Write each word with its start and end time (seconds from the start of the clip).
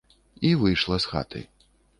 І 0.49 0.53
выйшла 0.63 0.95
з 1.05 1.13
хаты. 1.13 1.39